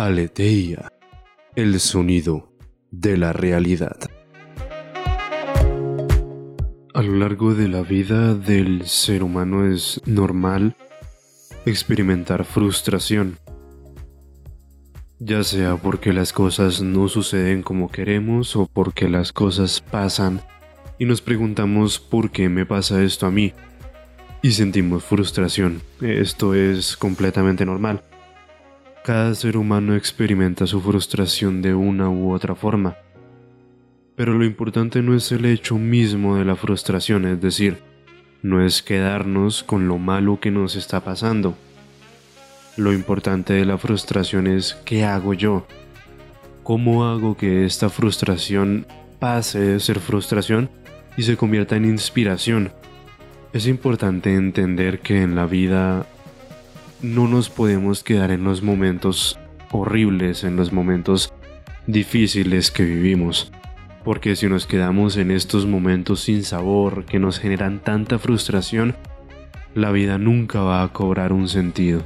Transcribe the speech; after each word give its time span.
Aleteia, 0.00 0.92
el 1.56 1.80
sonido 1.80 2.52
de 2.92 3.16
la 3.16 3.32
realidad. 3.32 3.98
A 6.94 7.02
lo 7.02 7.14
largo 7.14 7.56
de 7.56 7.66
la 7.66 7.82
vida 7.82 8.36
del 8.36 8.86
ser 8.86 9.24
humano 9.24 9.66
es 9.66 10.00
normal 10.06 10.76
experimentar 11.66 12.44
frustración, 12.44 13.38
ya 15.18 15.42
sea 15.42 15.74
porque 15.74 16.12
las 16.12 16.32
cosas 16.32 16.80
no 16.80 17.08
suceden 17.08 17.64
como 17.64 17.90
queremos 17.90 18.54
o 18.54 18.66
porque 18.72 19.08
las 19.08 19.32
cosas 19.32 19.80
pasan 19.80 20.40
y 21.00 21.06
nos 21.06 21.22
preguntamos 21.22 21.98
por 21.98 22.30
qué 22.30 22.48
me 22.48 22.64
pasa 22.64 23.02
esto 23.02 23.26
a 23.26 23.32
mí 23.32 23.52
y 24.42 24.52
sentimos 24.52 25.02
frustración. 25.02 25.82
Esto 26.00 26.54
es 26.54 26.96
completamente 26.96 27.66
normal. 27.66 28.04
Cada 29.08 29.34
ser 29.34 29.56
humano 29.56 29.94
experimenta 29.94 30.66
su 30.66 30.82
frustración 30.82 31.62
de 31.62 31.72
una 31.72 32.10
u 32.10 32.30
otra 32.30 32.54
forma. 32.54 32.98
Pero 34.14 34.34
lo 34.34 34.44
importante 34.44 35.00
no 35.00 35.14
es 35.14 35.32
el 35.32 35.46
hecho 35.46 35.78
mismo 35.78 36.36
de 36.36 36.44
la 36.44 36.56
frustración, 36.56 37.24
es 37.24 37.40
decir, 37.40 37.78
no 38.42 38.62
es 38.62 38.82
quedarnos 38.82 39.62
con 39.62 39.88
lo 39.88 39.96
malo 39.96 40.40
que 40.40 40.50
nos 40.50 40.76
está 40.76 41.00
pasando. 41.00 41.56
Lo 42.76 42.92
importante 42.92 43.54
de 43.54 43.64
la 43.64 43.78
frustración 43.78 44.46
es 44.46 44.74
qué 44.84 45.06
hago 45.06 45.32
yo. 45.32 45.66
¿Cómo 46.62 47.06
hago 47.06 47.34
que 47.34 47.64
esta 47.64 47.88
frustración 47.88 48.86
pase 49.18 49.58
de 49.58 49.80
ser 49.80 50.00
frustración 50.00 50.68
y 51.16 51.22
se 51.22 51.38
convierta 51.38 51.76
en 51.76 51.86
inspiración? 51.86 52.72
Es 53.54 53.68
importante 53.68 54.34
entender 54.34 55.00
que 55.00 55.22
en 55.22 55.34
la 55.34 55.46
vida 55.46 56.04
no 57.02 57.28
nos 57.28 57.48
podemos 57.48 58.02
quedar 58.02 58.30
en 58.30 58.44
los 58.44 58.62
momentos 58.62 59.38
horribles, 59.70 60.44
en 60.44 60.56
los 60.56 60.72
momentos 60.72 61.32
difíciles 61.86 62.70
que 62.70 62.84
vivimos. 62.84 63.52
Porque 64.04 64.36
si 64.36 64.48
nos 64.48 64.66
quedamos 64.66 65.16
en 65.16 65.30
estos 65.30 65.66
momentos 65.66 66.20
sin 66.20 66.42
sabor 66.42 67.04
que 67.04 67.18
nos 67.18 67.38
generan 67.38 67.80
tanta 67.80 68.18
frustración, 68.18 68.96
la 69.74 69.92
vida 69.92 70.18
nunca 70.18 70.60
va 70.60 70.82
a 70.82 70.92
cobrar 70.92 71.32
un 71.32 71.48
sentido. 71.48 72.02